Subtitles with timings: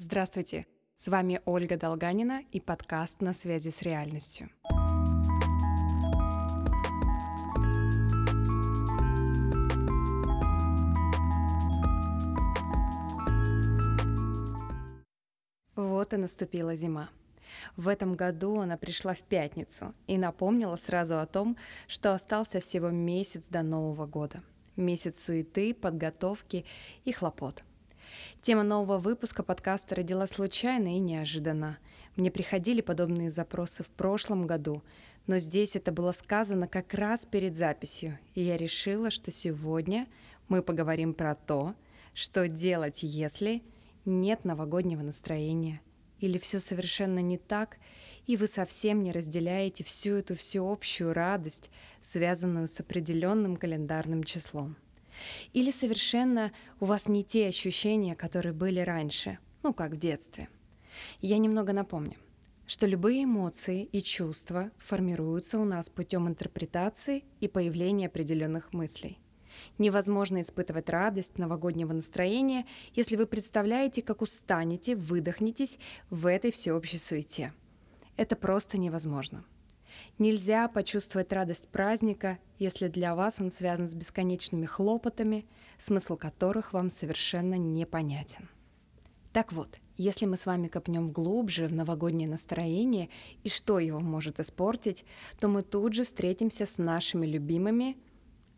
[0.00, 0.68] Здравствуйте!
[0.94, 4.48] С вами Ольга Долганина и подкаст «На связи с реальностью».
[15.74, 17.10] Вот и наступила зима.
[17.76, 21.56] В этом году она пришла в пятницу и напомнила сразу о том,
[21.88, 24.44] что остался всего месяц до Нового года.
[24.76, 26.64] Месяц суеты, подготовки
[27.04, 27.64] и хлопот.
[28.40, 31.78] Тема нового выпуска подкаста родилась случайно и неожиданно.
[32.16, 34.82] Мне приходили подобные запросы в прошлом году,
[35.26, 40.06] но здесь это было сказано как раз перед записью, и я решила, что сегодня
[40.48, 41.74] мы поговорим про то,
[42.14, 43.62] что делать, если
[44.04, 45.80] нет новогоднего настроения,
[46.18, 47.76] или все совершенно не так,
[48.26, 54.76] и вы совсем не разделяете всю эту всеобщую радость, связанную с определенным календарным числом.
[55.52, 60.48] Или совершенно у вас не те ощущения, которые были раньше, ну как в детстве.
[61.20, 62.16] Я немного напомню,
[62.66, 69.18] что любые эмоции и чувства формируются у нас путем интерпретации и появления определенных мыслей.
[69.78, 75.78] Невозможно испытывать радость новогоднего настроения, если вы представляете, как устанете, выдохнетесь
[76.10, 77.52] в этой всеобщей суете.
[78.16, 79.44] Это просто невозможно.
[80.18, 85.46] Нельзя почувствовать радость праздника, если для вас он связан с бесконечными хлопотами,
[85.78, 88.48] смысл которых вам совершенно непонятен.
[89.32, 93.08] Так вот, если мы с вами копнем глубже в новогоднее настроение
[93.42, 95.04] и что его может испортить,
[95.38, 97.96] то мы тут же встретимся с нашими любимыми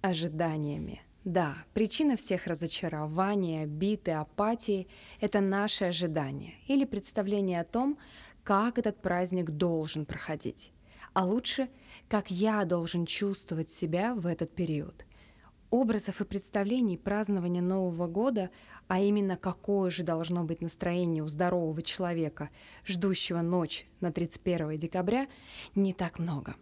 [0.00, 1.02] ожиданиями.
[1.24, 4.88] Да, причина всех разочарований, обид и апатии–
[5.20, 7.98] это наши ожидания или представление о том,
[8.42, 10.72] как этот праздник должен проходить
[11.12, 11.68] а лучше,
[12.08, 15.06] как я должен чувствовать себя в этот период.
[15.70, 18.50] Образов и представлений празднования Нового года,
[18.88, 22.50] а именно какое же должно быть настроение у здорового человека,
[22.84, 25.28] ждущего ночь на 31 декабря,
[25.76, 26.56] не так много.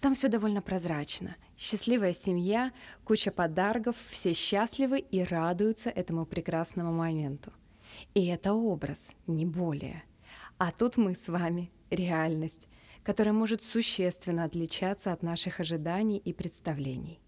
[0.00, 1.36] Там все довольно прозрачно.
[1.56, 2.72] Счастливая семья,
[3.04, 7.52] куча подарков, все счастливы и радуются этому прекрасному моменту.
[8.14, 10.04] И это образ, не более.
[10.58, 12.68] А тут мы с вами, реальность,
[13.06, 17.20] которая может существенно отличаться от наших ожиданий и представлений.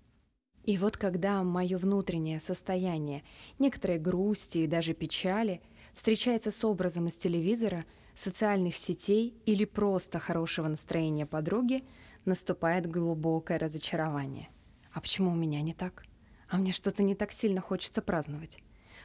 [0.64, 3.22] И вот когда мое внутреннее состояние,
[3.60, 5.62] некоторые грусти и даже печали
[5.94, 7.84] встречается с образом из телевизора,
[8.16, 11.84] социальных сетей или просто хорошего настроения подруги,
[12.24, 14.48] наступает глубокое разочарование.
[14.92, 16.02] А почему у меня не так?
[16.48, 18.58] А мне что-то не так сильно хочется праздновать.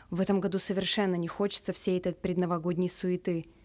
[0.10, 3.46] В этом году совершенно не хочется всей этой предновогодней суеты–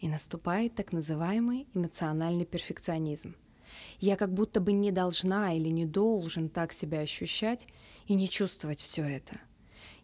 [0.00, 3.36] и наступает так называемый эмоциональный перфекционизм.
[4.00, 7.68] Я как будто бы не должна или не должен так себя ощущать
[8.06, 9.40] и не чувствовать все это.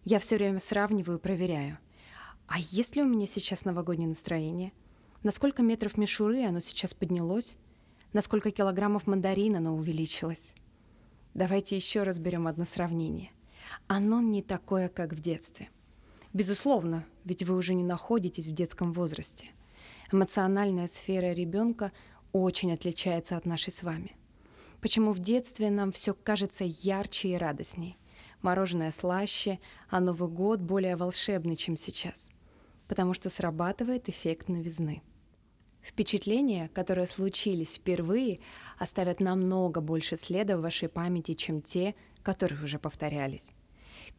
[0.05, 1.79] Я все время сравниваю проверяю.
[2.47, 4.73] А есть ли у меня сейчас новогоднее настроение?
[5.23, 7.57] На сколько метров мишуры оно сейчас поднялось?
[8.13, 10.55] На сколько килограммов мандарина оно увеличилось?
[11.35, 13.33] Давайте еще разберем одно сравнение.
[13.89, 15.71] Оно не такое, как в детстве.
[16.33, 19.49] Безусловно, ведь вы уже не находитесь в детском возрасте.
[20.13, 21.91] Эмоциональная сфера ребенка
[22.33, 24.17] очень отличается от нашей с вами.
[24.81, 27.99] Почему в детстве нам все кажется ярче и радостней?
[28.41, 29.59] Мороженое слаще,
[29.89, 32.31] а Новый год более волшебный, чем сейчас.
[32.87, 35.03] Потому что срабатывает эффект новизны.
[35.83, 38.41] Впечатления, которые случились впервые,
[38.79, 43.55] оставят намного больше следа в вашей памяти, чем те, которые уже повторялись.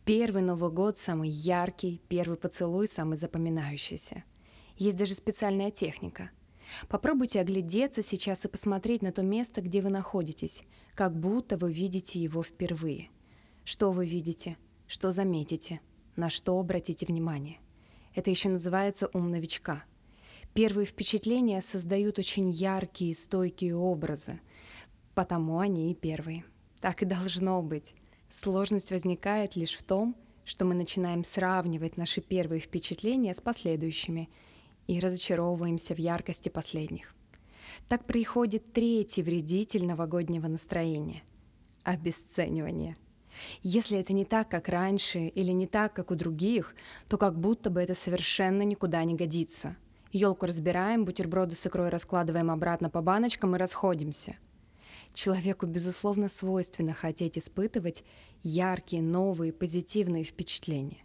[0.03, 4.25] Первый Новый год самый яркий, первый поцелуй самый запоминающийся–
[4.77, 6.31] есть даже специальная техника.
[6.89, 10.63] Попробуйте оглядеться сейчас и посмотреть на то место, где вы находитесь,
[10.95, 13.09] как будто вы видите его впервые.
[13.63, 14.57] Что вы видите?
[14.87, 15.81] Что заметите?
[16.15, 17.59] На что обратите внимание?
[18.15, 19.83] Это еще называется ум новичка.
[20.53, 24.39] Первые впечатления создают очень яркие и стойкие образы,
[25.13, 26.43] потому они и первые.
[26.81, 27.93] Так и должно быть.
[28.29, 34.29] Сложность возникает лишь в том, что мы начинаем сравнивать наши первые впечатления с последующими–
[34.87, 37.13] и разочаровываемся в яркости последних.
[37.87, 41.23] Так приходит третий вредитель новогоднего настроения–
[41.83, 42.97] обесценивание.
[43.61, 46.75] Если это не так, как раньше, или не так, как у других,
[47.07, 49.77] то как будто бы это совершенно никуда не годится.
[50.11, 54.37] Елку разбираем, бутерброды с икрой раскладываем обратно по баночкам и расходимся.
[55.13, 58.03] Человеку, безусловно, свойственно хотеть испытывать
[58.43, 61.03] яркие, новые, позитивные впечатления.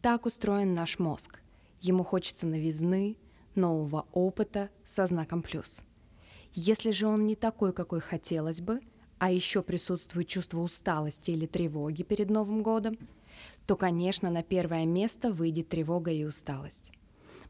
[0.00, 1.41] Так устроен наш мозг.
[1.82, 3.16] Ему хочется новизны,
[3.56, 5.82] нового опыта со знаком плюс.
[6.54, 8.80] Если же он не такой, какой хотелось бы,
[9.18, 12.96] а еще присутствует чувство усталости или тревоги перед Новым годом,
[13.66, 16.92] то, конечно, на первое место выйдет тревога и усталость.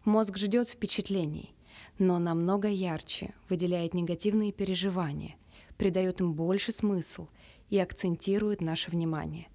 [0.07, 1.55] Мозг ждет впечатлений,
[1.99, 5.37] но намного ярче выделяет негативные переживания,
[5.77, 7.29] придает им больше смысл
[7.69, 9.49] и акцентирует наше внимание.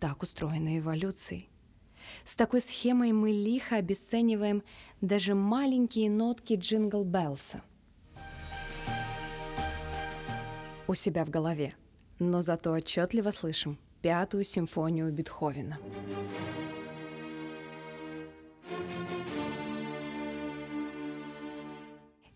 [0.00, 1.42] Так устроена эволюция.
[2.24, 4.62] С такой схемой мы лихо обесцениваем
[5.00, 7.62] даже маленькие нотки джингл Белса
[10.92, 11.74] у себя в голове,
[12.18, 15.78] но зато отчетливо слышим пятую симфонию Бетховена.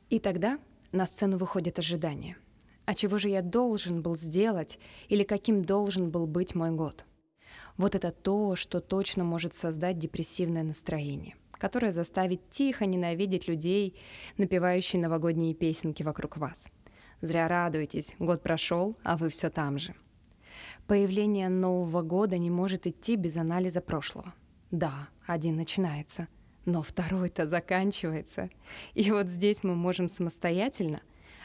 [0.09, 0.59] И тогда
[0.93, 2.37] на сцену выходит ожидание.
[2.87, 4.79] А чего же я должен был сделать
[5.09, 7.05] или каким должен был быть мой год?
[7.77, 13.99] Вот это то, что точно может создать депрессивное настроение, которое заставит тихо ненавидеть людей,
[14.39, 16.71] напевающие новогодние песенки вокруг вас.
[17.21, 19.95] Зря радуетесь, год прошел, а вы все там же.
[20.87, 24.35] Появление Нового года не может идти без анализа прошлого.
[24.71, 26.29] Да, один начинается,
[26.65, 28.51] но второй-то заканчивается.
[28.95, 31.01] И вот здесь мы можем самостоятельно,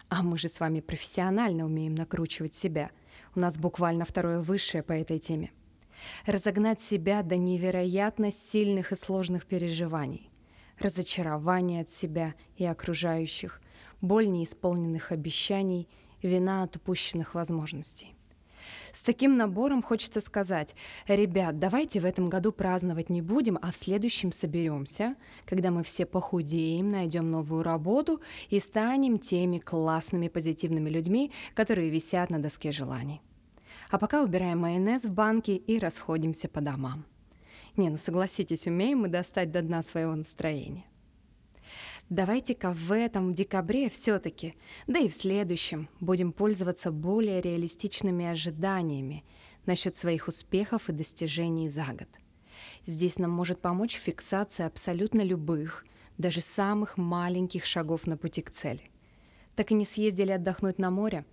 [0.09, 2.91] а мы же с вами профессионально умеем накручивать себя.
[3.35, 5.51] У нас буквально второе высшее по этой теме.
[6.25, 10.29] Разогнать себя до невероятно сильных и сложных переживаний.
[10.79, 13.61] Разочарование от себя и окружающих,
[14.01, 15.87] боль неисполненных обещаний,
[16.21, 18.15] вина от упущенных возможностей.
[18.91, 20.75] С таким набором хочется сказать,
[21.07, 25.15] ребят, давайте в этом году праздновать не будем, а в следующем соберемся,
[25.45, 32.29] когда мы все похудеем, найдем новую работу и станем теми классными позитивными людьми, которые висят
[32.29, 33.21] на доске желаний.
[33.91, 37.05] А пока убираем майонез в банки и расходимся по домам.
[37.75, 40.85] Не, ну согласитесь, умеем мы достать до дна своего настроения.
[42.09, 44.55] Давайте-ка в этом декабре все-таки,
[44.87, 49.25] да и в следующем, будем пользоваться более реалистичными ожиданиями
[49.65, 52.09] насчет своих успехов и достижений за год.
[52.85, 55.85] Здесь нам может помочь фиксация абсолютно любых,
[56.17, 58.89] даже самых маленьких шагов на пути к цели.
[59.55, 61.25] Так и не съездили отдохнуть на море,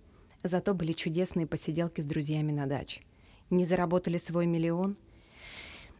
[0.43, 3.01] зато были чудесные посиделки с друзьями на даче.
[3.49, 4.97] Не заработали свой миллион.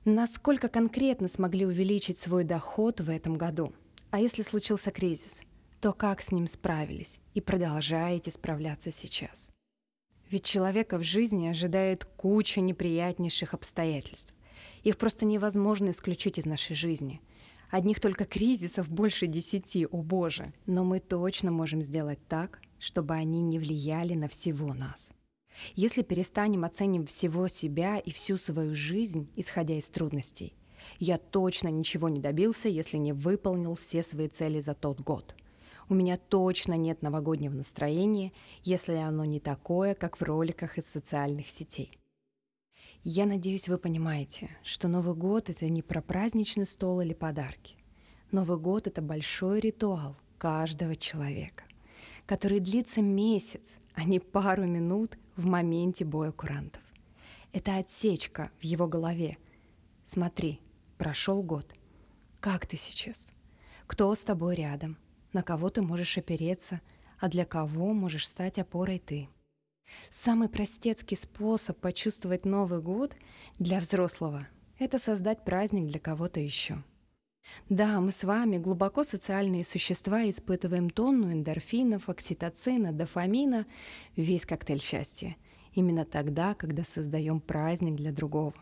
[0.05, 3.73] Насколько конкретно смогли увеличить свой доход в этом году–
[4.11, 5.43] а если случился кризис,
[5.81, 9.51] то как с ним справились и продолжаете справляться сейчас?
[10.31, 14.33] Ведь человека в жизни ожидает куча неприятнейших обстоятельств.
[14.81, 17.21] Их просто невозможно исключить из нашей жизни.
[17.69, 20.53] Одних только кризисов больше десяти, о боже.
[20.65, 25.13] Но мы точно можем сделать так, чтобы они не влияли на всего нас.
[25.75, 30.55] Если перестанем оценивать всего себя и всю свою жизнь, исходя из трудностей,
[30.99, 35.35] я точно ничего не добился, если не выполнил все свои цели за тот год.
[35.89, 38.31] У меня точно нет новогоднего настроения,
[38.63, 41.99] если оно не такое, как в роликах из социальных сетей.
[43.03, 47.75] Я надеюсь, вы понимаете, что Новый год— это не про праздничный стол или подарки.
[48.31, 51.63] Новый год— это большой ритуал каждого человека,
[52.29, 56.83] который длится месяц, а не пару минут в моменте боя курантов.
[57.53, 59.39] Это отсечка в его голове.
[60.03, 60.61] Смотри,
[60.99, 61.73] Прошел год.
[62.39, 63.33] Как ты сейчас?
[63.87, 64.97] Кто с тобой рядом?
[65.33, 66.81] На кого ты можешь опереться?
[67.17, 69.27] А для кого можешь стать опорой ты?
[70.11, 73.15] Самый простецкий способ почувствовать Новый год
[73.57, 74.47] для взрослого—
[74.77, 76.83] это создать праздник для кого-то еще.
[77.69, 83.65] Да, мы с вами, глубоко социальные существа, испытываем тонну эндорфинов, окситоцина, дофамина,
[84.15, 85.35] весь коктейль счастья.
[85.73, 88.53] Именно тогда, когда создаем праздник для другого.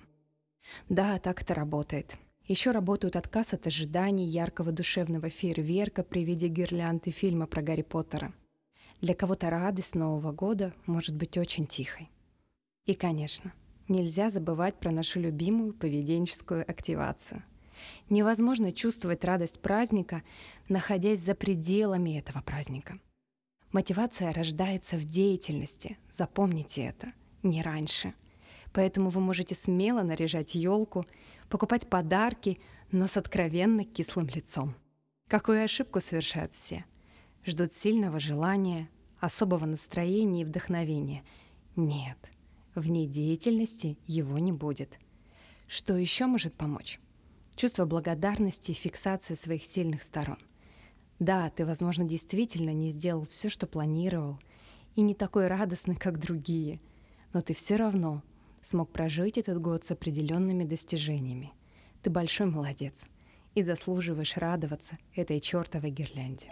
[0.90, 2.18] Да, так это работает.
[2.48, 8.34] Еще работают отказ от ожиданий яркого душевного фейерверка при виде гирлянды фильма про Гарри Поттера.
[9.02, 12.10] Для кого-то радость Нового года может быть очень тихой.
[12.86, 13.54] И, конечно,
[13.88, 17.44] нельзя забывать про нашу любимую поведенческую активацию.
[18.10, 20.24] Невозможно чувствовать радость праздника,
[20.70, 23.00] находясь за пределами этого праздника.
[23.72, 27.12] Мотивация рождается в деятельности, запомните это,
[27.44, 28.14] не раньше.
[28.74, 31.06] Поэтому вы можете смело наряжать елку
[31.50, 32.60] покупать подарки,
[32.92, 34.76] но с откровенно кислым лицом.
[35.28, 36.86] Какую ошибку совершают все?
[37.46, 41.24] Ждут сильного желания, особого настроения и вдохновения.
[41.76, 42.18] Нет,
[42.76, 45.00] вне деятельности его не будет.
[45.68, 47.00] Что еще может помочь?
[47.58, 50.38] Чувство благодарности и фиксация своих сильных сторон.
[51.18, 54.40] Да, ты, возможно, действительно не сделал все, что планировал,
[54.96, 56.80] и не такой радостный, как другие,
[57.34, 58.22] но ты все равно
[58.62, 61.52] смог прожить этот год с определенными достижениями.
[62.04, 63.10] Ты большой молодец
[63.56, 66.52] и заслуживаешь радоваться этой чертовой гирлянде.